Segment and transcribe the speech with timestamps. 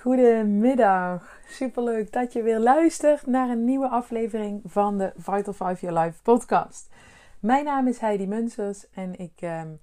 [0.00, 1.40] Goedemiddag.
[1.48, 6.22] Superleuk dat je weer luistert naar een nieuwe aflevering van de Vital 5 Your Life
[6.22, 6.90] podcast.
[7.40, 9.74] Mijn naam is Heidi Munsers en ik ehm,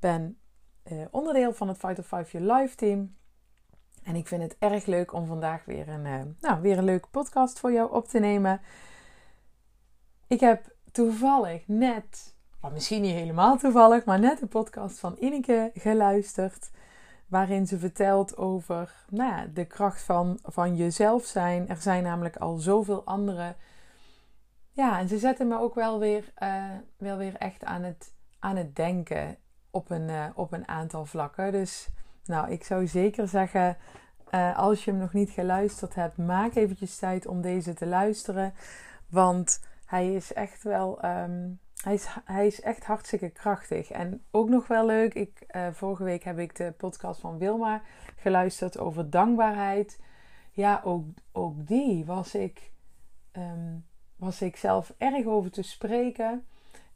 [0.00, 0.38] ben
[0.82, 3.16] eh, onderdeel van het Vital 5 Your Life team.
[4.02, 7.08] En ik vind het erg leuk om vandaag weer een, uh, nou, weer een leuke
[7.08, 8.60] podcast voor jou op te nemen.
[10.26, 15.70] Ik heb toevallig net, of misschien niet helemaal toevallig, maar net een podcast van Ineke
[15.74, 16.70] geluisterd.
[17.26, 21.68] Waarin ze vertelt over nou ja, de kracht van, van jezelf zijn.
[21.68, 23.54] Er zijn namelijk al zoveel andere.
[24.72, 26.64] Ja, en ze zetten me ook wel weer, uh,
[26.96, 29.36] wel weer echt aan het, aan het denken
[29.70, 31.52] op een, uh, op een aantal vlakken.
[31.52, 31.88] Dus
[32.24, 33.76] nou, ik zou zeker zeggen,
[34.30, 38.54] uh, als je hem nog niet geluisterd hebt, maak eventjes tijd om deze te luisteren.
[39.08, 41.04] Want hij is echt wel.
[41.04, 43.90] Um, hij, is, hij is echt hartstikke krachtig.
[43.90, 45.14] En ook nog wel leuk.
[45.14, 47.82] Ik, uh, vorige week heb ik de podcast van Wilma
[48.16, 50.00] geluisterd over dankbaarheid.
[50.52, 52.72] Ja, ook, ook die was ik,
[53.32, 56.46] um, was ik zelf erg over te spreken.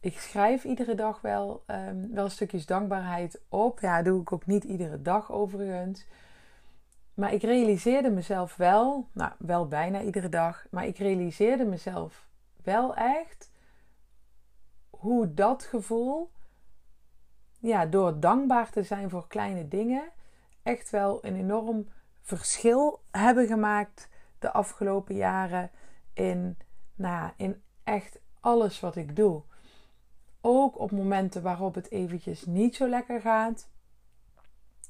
[0.01, 3.81] Ik schrijf iedere dag wel, um, wel stukjes dankbaarheid op.
[3.81, 6.07] Ja, doe ik ook niet iedere dag overigens.
[7.15, 12.27] Maar ik realiseerde mezelf wel, nou wel bijna iedere dag, maar ik realiseerde mezelf
[12.63, 13.52] wel echt
[15.03, 16.31] hoe dat gevoel,
[17.59, 20.11] ja, door dankbaar te zijn voor kleine dingen,
[20.63, 21.89] echt wel een enorm
[22.21, 25.71] verschil hebben gemaakt de afgelopen jaren
[26.13, 26.57] in,
[26.95, 29.43] nou, in echt alles wat ik doe.
[30.41, 33.69] Ook op momenten waarop het eventjes niet zo lekker gaat,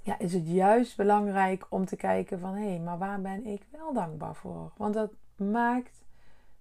[0.02, 3.66] ja, is het juist belangrijk om te kijken van hé, hey, maar waar ben ik
[3.70, 4.72] wel dankbaar voor?
[4.76, 6.02] Want dat maakt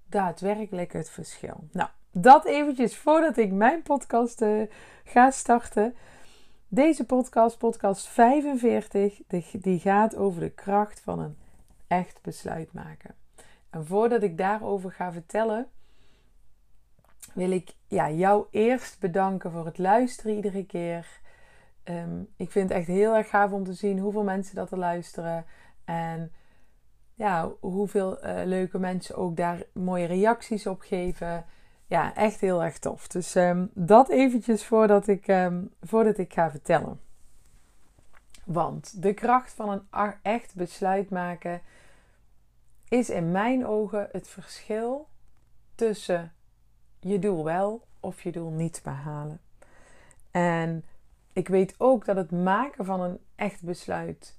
[0.06, 1.68] daadwerkelijk het verschil.
[1.72, 4.62] Nou, dat eventjes voordat ik mijn podcast uh,
[5.04, 5.96] ga starten.
[6.68, 11.38] Deze podcast, podcast 45, die gaat over de kracht van een
[11.88, 13.16] echt besluit maken.
[13.70, 15.68] En voordat ik daarover ga vertellen,
[17.34, 21.20] wil ik ja, jou eerst bedanken voor het luisteren iedere keer.
[21.84, 24.78] Um, ik vind het echt heel erg gaaf om te zien hoeveel mensen dat er
[24.78, 25.46] luisteren.
[25.86, 26.32] En
[27.14, 31.46] ja, hoeveel uh, leuke mensen ook daar mooie reacties op geven.
[31.92, 33.08] Ja, echt heel erg tof.
[33.08, 37.00] Dus um, dat eventjes voordat ik, um, voordat ik ga vertellen.
[38.46, 41.62] Want de kracht van een echt besluit maken
[42.88, 45.08] is in mijn ogen het verschil
[45.76, 46.34] tussen
[47.00, 49.40] je doel wel of je doel niet behalen.
[50.32, 50.86] En
[51.34, 54.38] ik weet ook dat het maken van een echt besluit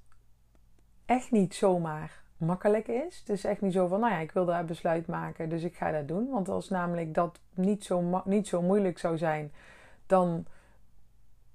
[1.04, 3.18] echt niet zomaar makkelijk is.
[3.18, 5.76] Het is echt niet zo van, nou ja, ik wil daar besluit maken, dus ik
[5.76, 6.30] ga dat doen.
[6.30, 9.52] Want als namelijk dat niet zo, niet zo moeilijk zou zijn,
[10.06, 10.46] dan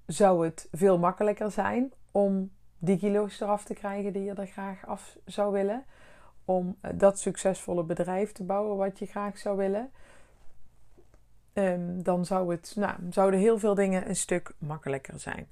[0.06, 4.86] zou het veel makkelijker zijn om die kilo's eraf te krijgen die je er graag
[4.86, 5.84] af zou willen.
[6.44, 9.90] Om dat succesvolle bedrijf te bouwen wat je graag zou willen.
[11.52, 15.48] Um, dan zou het, nou, zouden heel veel dingen een stuk makkelijker zijn.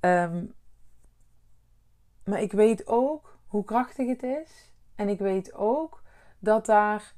[0.00, 0.52] Um,
[2.24, 4.70] maar ik weet ook hoe krachtig het is.
[4.94, 6.02] En ik weet ook
[6.38, 7.14] dat daar.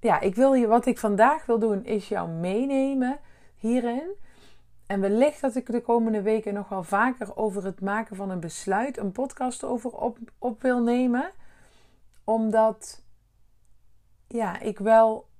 [0.00, 3.18] Ja, ik wil je, wat ik vandaag wil doen, is jou meenemen
[3.56, 4.10] hierin.
[4.86, 8.40] En wellicht dat ik de komende weken nog wel vaker over het maken van een
[8.40, 11.30] besluit, een podcast over op, op wil nemen.
[12.24, 13.04] Omdat,
[14.28, 15.30] ja, ik wel.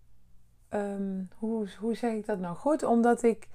[0.70, 2.82] Um, hoe, hoe zeg ik dat nou goed?
[2.82, 3.48] Omdat ik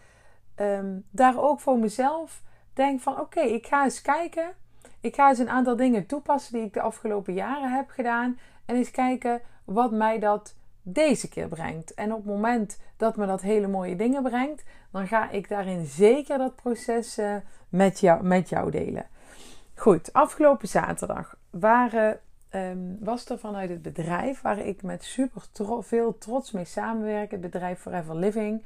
[0.56, 2.44] um, daar ook voor mezelf
[2.74, 4.56] denk van: oké, ik ga eens kijken
[5.02, 8.40] ik ga eens een aantal dingen toepassen die ik de afgelopen jaren heb gedaan.
[8.66, 11.94] En eens kijken wat mij dat deze keer brengt.
[11.94, 15.86] En op het moment dat me dat hele mooie dingen brengt, dan ga ik daarin
[15.86, 17.36] zeker dat proces uh,
[17.70, 19.06] met, jou, met jou delen.
[19.76, 22.20] Goed, afgelopen zaterdag waren,
[22.52, 25.42] um, was er vanuit het bedrijf waar ik met super
[25.84, 28.64] veel trots mee samenwerk, het bedrijf Forever Living,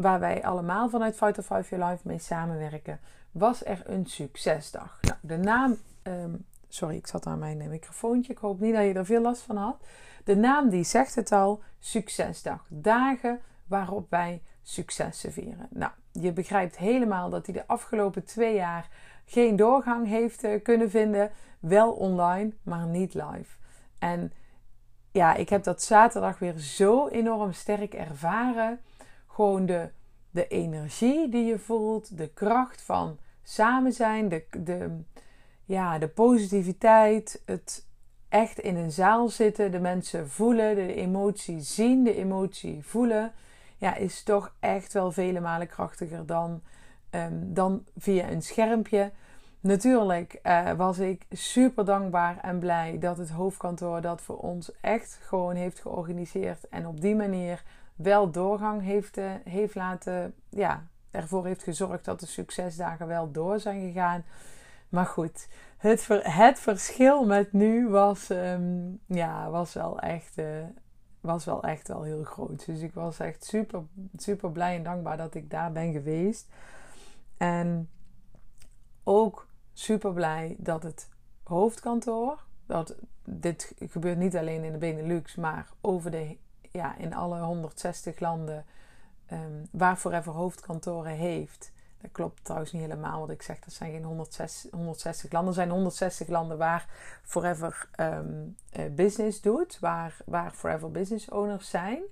[0.00, 3.00] waar wij allemaal vanuit Fight of Five Your Life mee samenwerken,
[3.30, 4.98] was er een succesdag.
[5.00, 8.32] Nou, de naam, um, sorry, ik zat aan mijn microfoontje.
[8.32, 9.84] Ik hoop niet dat je er veel last van had.
[10.24, 12.66] De naam die zegt het al, succesdag.
[12.68, 15.68] Dagen waarop wij successen vieren.
[15.70, 18.88] Nou, je begrijpt helemaal dat hij de afgelopen twee jaar
[19.24, 21.30] geen doorgang heeft uh, kunnen vinden.
[21.58, 23.56] Wel online, maar niet live.
[23.98, 24.32] En
[25.12, 28.80] ja, ik heb dat zaterdag weer zo enorm sterk ervaren.
[29.32, 29.88] Gewoon de,
[30.30, 34.98] de energie die je voelt, de kracht van samen zijn, de, de,
[35.64, 37.86] ja, de positiviteit, het
[38.28, 43.32] echt in een zaal zitten, de mensen voelen, de emotie zien, de emotie voelen,
[43.76, 46.62] ja, is toch echt wel vele malen krachtiger dan,
[47.10, 49.10] um, dan via een schermpje.
[49.60, 55.18] Natuurlijk uh, was ik super dankbaar en blij dat het hoofdkantoor dat voor ons echt
[55.22, 57.62] gewoon heeft georganiseerd en op die manier
[58.02, 63.60] wel doorgang heeft, uh, heeft laten, ja, ervoor heeft gezorgd dat de succesdagen wel door
[63.60, 64.24] zijn gegaan.
[64.88, 70.64] Maar goed, het, het verschil met nu was, um, ja, was, wel echt, uh,
[71.20, 72.66] was wel echt wel heel groot.
[72.66, 73.82] Dus ik was echt super,
[74.16, 76.48] super blij en dankbaar dat ik daar ben geweest.
[77.36, 77.90] En
[79.04, 81.08] ook super blij dat het
[81.42, 82.94] hoofdkantoor, dat
[83.24, 86.36] dit gebeurt niet alleen in de Benelux, maar over de,
[86.70, 88.64] ja, in alle 160 landen
[89.32, 91.72] um, waar Forever hoofdkantoren heeft.
[92.00, 93.58] Dat klopt trouwens niet helemaal wat ik zeg.
[93.58, 95.48] Dat zijn geen 160, 160 landen.
[95.48, 96.86] Er zijn 160 landen waar
[97.22, 99.78] Forever um, uh, business doet.
[99.78, 102.02] Waar, waar Forever business owners zijn.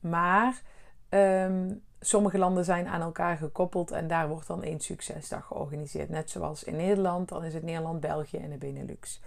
[0.00, 0.62] Maar
[1.08, 3.90] um, sommige landen zijn aan elkaar gekoppeld.
[3.90, 6.08] En daar wordt dan één succesdag georganiseerd.
[6.08, 7.28] Net zoals in Nederland.
[7.28, 9.20] Dan is het Nederland, België en de Benelux.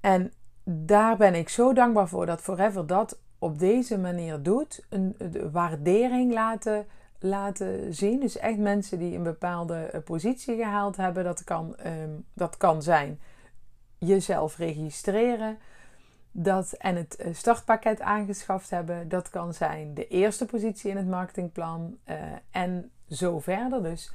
[0.00, 0.32] En
[0.68, 5.16] daar ben ik zo dankbaar voor dat Forever dat op deze manier doet, een,
[5.52, 6.86] waardering laten,
[7.18, 8.20] laten zien.
[8.20, 11.24] Dus echt mensen die een bepaalde eh, positie gehaald hebben.
[11.24, 13.20] Dat kan, ehm, dat kan zijn
[13.98, 15.58] jezelf registreren.
[16.30, 19.08] Dat, en het eh, startpakket aangeschaft hebben.
[19.08, 21.98] Dat kan zijn de eerste positie in het marketingplan.
[22.08, 22.16] Uh,
[22.50, 23.82] en zo verder.
[23.82, 24.12] Dus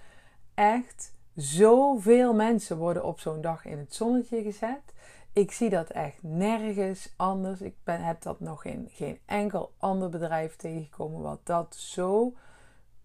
[0.54, 4.94] echt zoveel mensen worden op zo'n dag in het zonnetje gezet.
[5.34, 7.62] Ik zie dat echt nergens anders.
[7.62, 12.34] Ik ben, heb dat nog in geen enkel ander bedrijf tegengekomen wat dat zo,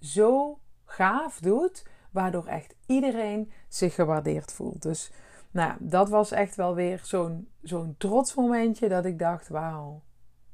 [0.00, 1.86] zo gaaf doet.
[2.10, 4.82] Waardoor echt iedereen zich gewaardeerd voelt.
[4.82, 5.12] Dus
[5.50, 10.02] nou, dat was echt wel weer zo'n zo'n trots momentje dat ik dacht: wauw,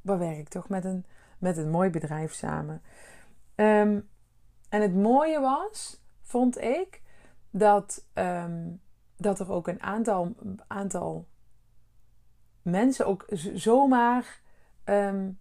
[0.01, 1.05] waar werk ik toch met een,
[1.39, 2.83] met een mooi bedrijf samen.
[3.55, 4.01] Ehm,
[4.69, 7.03] en het mooie was, vond ik,
[7.51, 8.69] dat, ehm,
[9.17, 10.35] dat er ook een aantal,
[10.67, 11.27] aantal
[12.63, 14.41] mensen ook zomaar
[14.85, 15.39] um,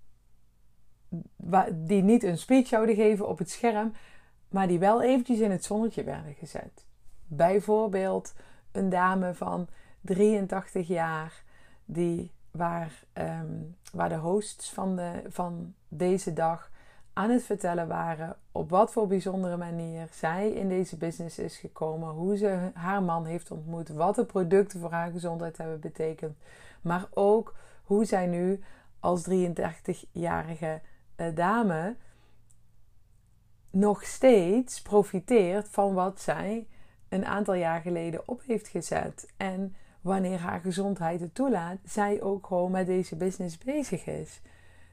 [1.74, 3.94] die niet een speech zouden geven op het scherm,
[4.50, 6.86] maar die wel eventjes in het zonnetje werden gezet.
[7.28, 8.34] Bijvoorbeeld
[8.72, 9.68] een dame van
[10.02, 11.44] 83 jaar,
[11.86, 16.72] die, waar, um, waar de hosts van, de, van deze dag
[17.14, 22.10] aan het vertellen waren op wat voor bijzondere manier zij in deze business is gekomen,
[22.10, 26.38] hoe ze haar man heeft ontmoet, wat de producten voor haar gezondheid hebben betekend,
[26.82, 28.64] maar ook hoe zij nu
[29.00, 30.82] als 33-jarige
[31.16, 31.96] eh, dame
[33.72, 36.68] nog steeds profiteert van wat zij
[37.10, 39.34] een aantal jaar geleden op heeft gezet.
[39.38, 44.42] En wanneer haar gezondheid het toelaat, zij ook gewoon met deze business bezig is.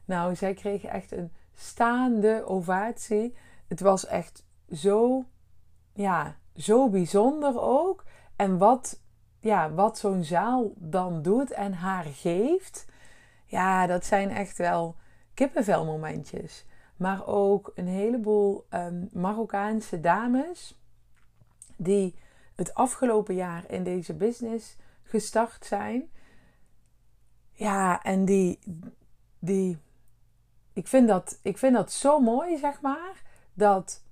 [0.05, 3.37] Nou, zij kreeg echt een staande ovatie.
[3.67, 5.25] Het was echt zo,
[5.93, 8.05] ja, zo bijzonder ook.
[8.37, 9.01] En wat
[9.39, 12.87] ja, wat zo'n zaal dan doet en haar geeft,
[13.45, 14.97] ja, dat zijn echt wel
[15.35, 16.65] kippenvelmomentjes.
[16.97, 20.81] Maar ook een heleboel um, Marokkaanse dames
[21.77, 22.15] die
[22.55, 26.11] het afgelopen jaar in deze business gestart zijn.
[27.53, 28.59] Ja, en die,
[29.39, 29.79] die
[30.73, 33.23] ik, vind dat, ik vind dat zo mooi, zeg maar,
[33.55, 34.05] dat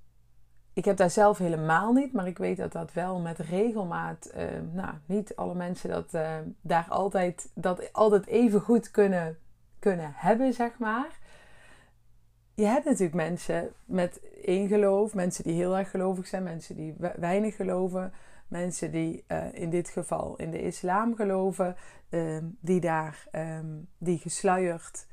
[0.76, 4.44] ik heb daar zelf helemaal niet, maar ik weet dat dat wel met regelmaat, uh,
[4.72, 9.38] nou, niet alle mensen dat uh, daar altijd, dat altijd even goed kunnen,
[9.78, 11.18] kunnen hebben, zeg maar.
[12.54, 16.94] Je hebt natuurlijk mensen met één geloof, mensen die heel erg gelovig zijn, mensen die
[17.16, 18.12] weinig geloven,
[18.48, 21.76] mensen die uh, in dit geval in de islam geloven,
[22.08, 25.06] ehm, die daar, um, die gesluierd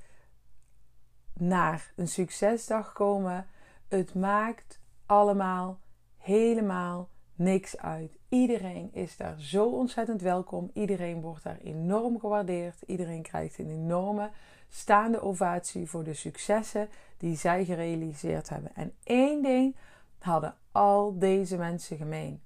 [1.34, 3.46] naar een succesdag komen.
[3.88, 4.82] Het maakt
[5.14, 5.80] allemaal
[6.18, 8.18] helemaal niks uit.
[8.30, 10.70] Iedereen is daar zo ontzettend welkom.
[10.74, 12.82] Iedereen wordt daar enorm gewaardeerd.
[12.82, 14.30] Iedereen krijgt een enorme
[14.70, 18.76] staande ovatie voor de successen die zij gerealiseerd hebben.
[18.76, 19.76] En één ding
[20.20, 22.42] hadden al deze mensen gemeen.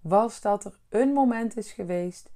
[0.00, 2.30] Was dat er een moment is geweest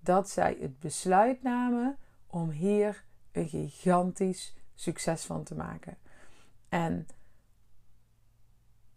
[0.00, 5.96] dat zij het besluit namen om hier een gigantisch succes van te maken.
[6.68, 7.06] En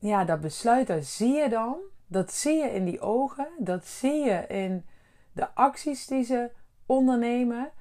[0.01, 1.75] ja, dat besluit, dat zie je dan.
[2.07, 3.47] Dat zie je in die ogen.
[3.57, 4.85] Dat zie je in
[5.31, 6.51] de acties die ze
[6.85, 7.71] ondernemen.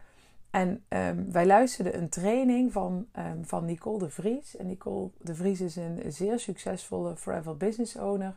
[0.51, 4.57] En um, wij luisterden een training van, um, van Nicole de Vries.
[4.57, 8.37] En Nicole de Vries is een zeer succesvolle forever business owner.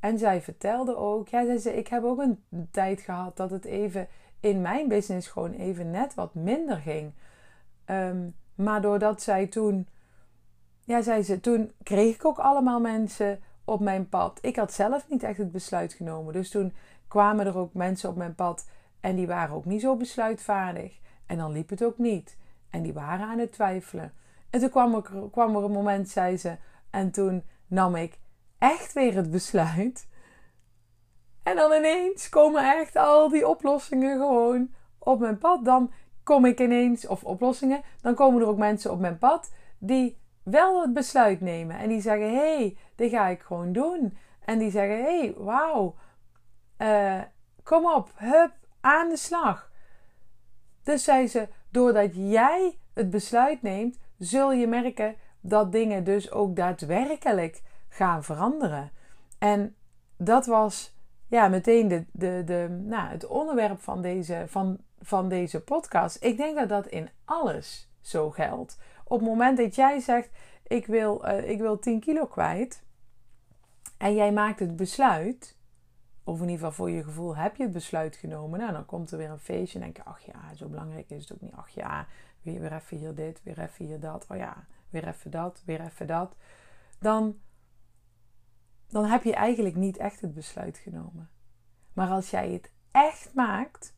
[0.00, 4.08] En zij vertelde ook, ja, zei, ik heb ook een tijd gehad dat het even
[4.40, 7.12] in mijn business gewoon even net wat minder ging.
[7.86, 9.88] Um, maar doordat zij toen,
[10.84, 14.38] ja, zei ze, toen kreeg ik ook allemaal mensen op mijn pad.
[14.42, 16.32] Ik had zelf niet echt het besluit genomen.
[16.32, 16.72] Dus toen
[17.08, 18.68] kwamen er ook mensen op mijn pad
[19.00, 21.00] en die waren ook niet zo besluitvaardig.
[21.26, 22.36] En dan liep het ook niet.
[22.70, 24.12] En die waren aan het twijfelen.
[24.50, 26.56] En toen kwam er, kwam er een moment, zei ze,
[26.90, 28.18] en toen nam ik
[28.58, 30.08] echt weer het besluit.
[31.42, 35.64] En dan ineens komen echt al die oplossingen gewoon op mijn pad.
[35.64, 40.20] Dan kom ik ineens, of oplossingen, dan komen er ook mensen op mijn pad die
[40.42, 41.78] wel het besluit nemen.
[41.78, 44.16] En die zeggen: hé, hey, dit ga ik gewoon doen.
[44.44, 45.94] En die zeggen: hé, hey, wauw,
[46.78, 47.20] uh,
[47.62, 49.70] kom op, hup, aan de slag.
[50.82, 56.56] Dus zei ze: doordat jij het besluit neemt, zul je merken dat dingen dus ook
[56.56, 58.90] daadwerkelijk gaan veranderen.
[59.38, 59.76] En
[60.16, 60.96] dat was
[61.26, 66.24] ja, meteen de, de, de, nou, het onderwerp van deze, van, van deze podcast.
[66.24, 68.78] Ik denk dat dat in alles zo geldt.
[69.04, 70.30] Op het moment dat jij zegt:
[70.66, 72.82] Ik wil, uh, ik wil 10 kilo kwijt.
[73.98, 75.56] En jij maakt het besluit.
[76.24, 78.58] Of in ieder geval voor je gevoel heb je het besluit genomen.
[78.58, 79.78] Nou, dan komt er weer een feestje.
[79.78, 81.52] En denk je: Ach ja, zo belangrijk is het ook niet.
[81.54, 82.06] Ach ja,
[82.42, 84.26] weer, weer even hier dit, weer even hier dat.
[84.28, 86.36] Oh ja, weer even dat, weer even dat.
[86.98, 87.36] Dan
[88.92, 91.30] dan heb je eigenlijk niet echt het besluit genomen.
[91.92, 93.94] Maar als jij het echt maakt,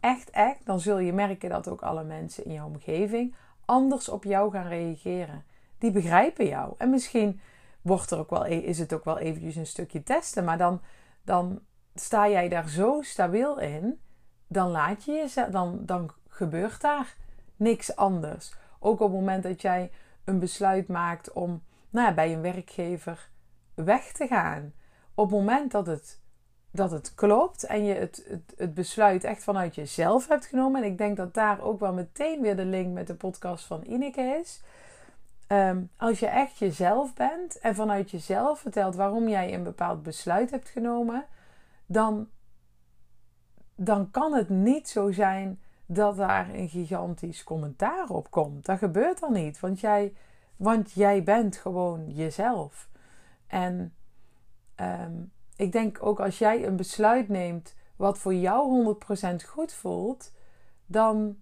[0.00, 3.34] echt, echt, dan zul je merken dat ook alle mensen in jouw omgeving
[3.66, 5.44] anders op jou gaan reageren.
[5.78, 6.74] Die begrijpen jou.
[6.78, 7.40] En misschien
[7.82, 10.80] wordt er ook wel, e-, is het ook wel eventjes een stukje testen, maar dan,
[11.22, 11.60] dan
[11.94, 14.00] sta jij daar zo stabiel in,
[14.46, 17.16] dan laat je jezelf, dan, dan gebeurt daar
[17.56, 18.54] niks anders.
[18.78, 19.90] Ook op het moment dat jij
[20.24, 23.30] een besluit maakt om nou ja, bij een werkgever
[23.74, 24.72] weg te gaan.
[25.14, 26.20] Op het moment dat het,
[26.76, 30.82] dat het klopt en je het, het, het besluit echt vanuit jezelf hebt genomen.
[30.82, 33.84] En ik denk dat daar ook wel meteen weer de link met de podcast van
[33.84, 34.62] Ineke is.
[35.46, 40.50] Ehm, als je echt jezelf bent en vanuit jezelf vertelt waarom jij een bepaald besluit
[40.50, 41.24] hebt genomen,
[41.86, 42.28] dan,
[43.74, 48.64] dan kan het niet zo zijn dat daar een gigantisch commentaar op komt.
[48.64, 50.14] Dat gebeurt dan niet, want jij,
[50.56, 52.88] want jij bent gewoon jezelf.
[53.46, 53.94] En
[54.74, 55.12] ehm,
[55.56, 58.96] ik denk ook als jij een besluit neemt wat voor jou
[59.42, 60.32] 100% goed voelt,
[60.86, 61.36] dan,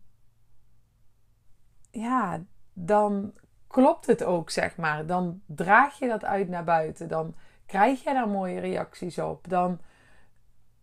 [1.90, 3.32] ja, dan
[3.66, 5.06] klopt het ook, zeg maar.
[5.06, 7.08] Dan draag je dat uit naar buiten.
[7.08, 7.34] Dan
[7.66, 9.48] krijg je daar mooie reacties op.
[9.48, 9.80] Dan,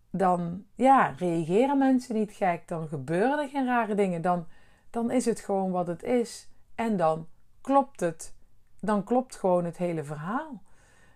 [0.09, 2.67] dan ja, reageren mensen niet gek.
[2.67, 4.21] Dan gebeuren er geen rare dingen.
[4.21, 4.47] Dan,
[4.89, 6.49] dan is het gewoon wat het is.
[6.75, 7.27] En dan
[7.61, 8.35] klopt het.
[8.79, 10.61] Dan klopt gewoon het hele verhaal.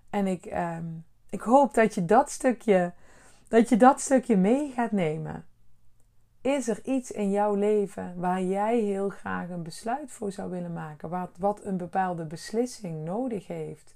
[0.10, 0.86] En ik, ehm,
[1.36, 2.94] ik hoop dat je dat stukje,
[3.48, 5.46] dat je dat stukje mee gaat nemen.
[6.42, 10.74] Is er iets in jouw leven waar jij heel graag een besluit voor zou willen
[10.74, 11.10] maken?
[11.10, 13.96] Wat, wat een bepaalde beslissing nodig heeft?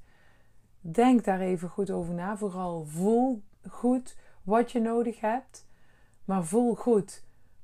[0.81, 2.37] Denk daar even goed over na.
[2.37, 5.67] Vooral voel goed wat je nodig hebt.
[6.25, 7.23] Maar voel goed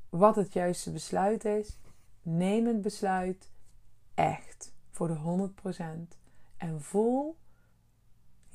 [0.09, 1.79] wat het juiste besluit is.
[2.21, 3.51] Neem het besluit
[4.13, 5.51] echt voor de
[6.13, 6.17] 100%.
[6.57, 7.35] En voel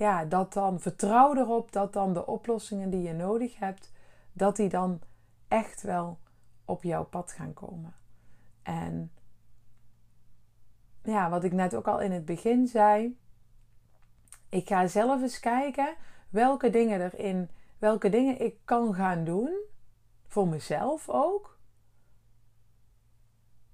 [0.00, 3.92] ja, dat dan vertrouw erop dat dan de oplossingen die je nodig hebt,
[4.32, 5.00] dat die dan
[5.48, 6.18] echt wel
[6.64, 7.94] op jouw pad gaan komen.
[8.62, 9.12] En
[11.02, 13.18] ja, wat ik net ook al in het begin zei,
[14.48, 15.94] ik ga zelf eens kijken
[16.30, 19.64] welke dingen erin, welke dingen ik kan gaan doen
[20.26, 21.58] voor mezelf ook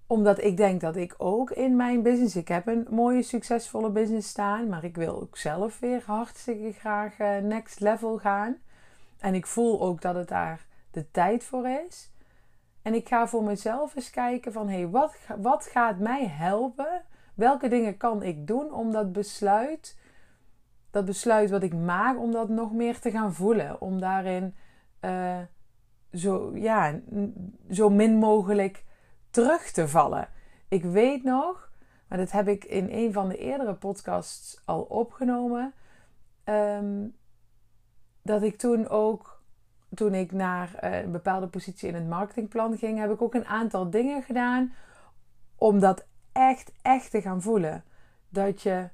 [0.07, 4.29] omdat ik denk dat ik ook in mijn business, ik heb een mooie succesvolle business
[4.29, 8.57] staan, maar ik wil ook zelf weer hartstikke graag uh, next level gaan.
[9.19, 12.11] En ik voel ook dat het daar de tijd voor is.
[12.83, 17.03] En ik ga voor mezelf eens kijken van, hé, hey, wat, wat gaat mij helpen?
[17.35, 19.99] Welke dingen kan ik doen om dat besluit,
[20.91, 23.81] dat besluit wat ik maak, om dat nog meer te gaan voelen?
[23.81, 24.55] Om daarin
[25.01, 25.39] uh,
[26.13, 27.01] zo, ja,
[27.71, 28.85] zo min mogelijk
[29.37, 30.29] terug te vallen.
[30.69, 31.71] Ik weet nog,
[32.09, 35.75] maar dat heb ik in een van de eerdere podcasts al opgenomen,
[36.45, 37.09] ehm,
[38.23, 39.43] dat ik toen ook,
[39.95, 43.47] toen ik naar eh, een bepaalde positie in het marketingplan ging, heb ik ook een
[43.47, 44.75] aantal dingen gedaan
[45.57, 47.85] om dat echt, echt te gaan voelen.
[48.29, 48.89] Dat je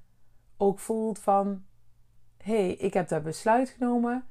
[0.57, 1.65] ook voelt van,
[2.37, 4.25] hé, hey, ik heb dat besluit genomen.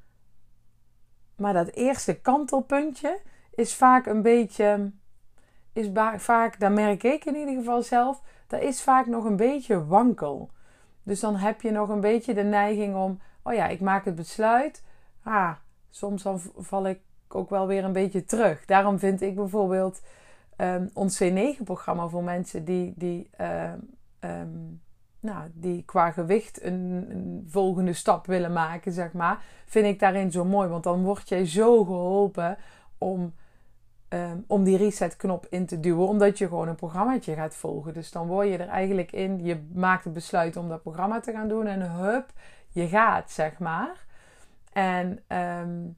[1.35, 4.91] Maar dat eerste kantelpuntje is vaak een beetje,
[5.73, 9.85] is vaak, daar merk ik in ieder geval zelf, dat is vaak nog een beetje
[9.85, 10.49] wankel.
[11.03, 14.15] Dus dan heb je nog een beetje de neiging om, oh ja, ik maak het
[14.15, 14.83] besluit.
[15.23, 15.51] Ah,
[15.89, 18.65] soms dan val ik ook wel weer een beetje terug.
[18.65, 20.01] Daarom vind ik bijvoorbeeld
[20.57, 23.73] um, ons C9-programma voor mensen die, die, uh,
[24.19, 24.81] um,
[25.19, 30.31] nou, die qua gewicht een, een, volgende stap willen maken, zeg maar, vind ik daarin
[30.31, 30.67] zo mooi.
[30.67, 32.57] Want dan word jij zo geholpen
[32.97, 33.33] om,
[34.13, 37.93] um, om die resetknop in te duwen, omdat je gewoon een programmaatje gaat volgen.
[37.93, 41.31] Dus dan word je er eigenlijk in, je maakt het besluit om dat programma te
[41.31, 42.31] gaan doen en hup,
[42.69, 44.05] je gaat, zeg maar.
[44.73, 45.97] En um,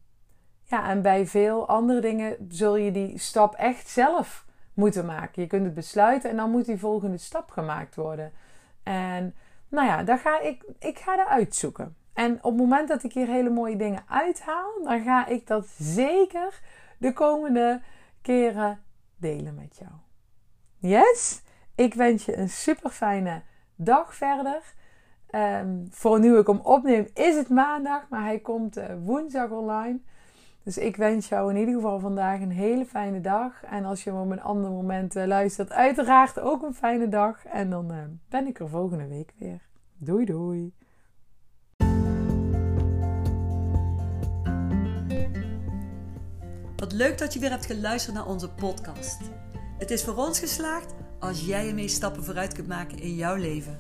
[0.64, 5.42] ja, en bij veel andere dingen zul je die stap echt zelf moeten maken.
[5.42, 8.32] Je kunt het besluiten en dan moet die volgende stap gemaakt worden.
[8.84, 9.36] En
[9.70, 11.96] nou ja, daar ga ik, ik ga dat uitzoeken.
[12.14, 15.68] En op het moment dat ik hier hele mooie dingen uithaal, dan ga ik dat
[15.78, 16.60] zeker
[16.98, 17.82] de komende
[18.24, 18.80] keren
[19.18, 19.92] delen met jou.
[20.78, 21.42] Yes?
[21.76, 23.42] Ik wens je een super fijne
[23.76, 24.74] dag verder.
[25.32, 30.00] Um, voor nu ik hem opneem is het maandag, maar hij komt uh, woensdag online.
[30.64, 33.64] Dus ik wens jou in ieder geval vandaag een hele fijne dag.
[33.64, 37.46] En als je hem op een ander moment uh, luistert, uiteraard ook een fijne dag.
[37.46, 37.98] En dan uh,
[38.30, 39.62] ben ik er volgende week weer.
[39.98, 40.74] Doei doei.
[46.84, 49.20] Wat leuk dat je weer hebt geluisterd naar onze podcast.
[49.78, 53.78] Het is voor ons geslaagd als jij ermee stappen vooruit kunt maken in jouw leven.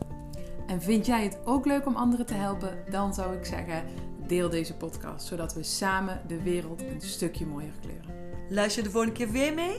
[0.67, 2.77] En vind jij het ook leuk om anderen te helpen?
[2.89, 3.83] Dan zou ik zeggen
[4.27, 8.15] deel deze podcast, zodat we samen de wereld een stukje mooier kleuren.
[8.49, 9.75] Luister de volgende keer weer mee?